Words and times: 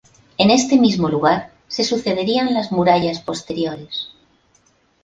En 0.39 0.49
este 0.49 0.79
mismo 0.79 1.09
lugar 1.09 1.51
se 1.67 1.83
sucederían 1.83 2.55
las 2.55 2.71
murallas 2.71 3.21
posteriores. 3.21 4.11